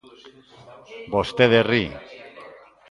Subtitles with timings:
[1.13, 1.83] Vostede ri.